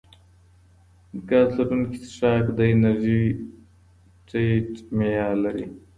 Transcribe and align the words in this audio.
ګاز 1.29 1.49
لرونکي 1.57 1.97
څښاک 2.03 2.45
د 2.57 2.59
انرژۍ 2.73 3.25
ټیټ 4.27 4.69
معیار 4.97 5.33
لري. 5.43 5.65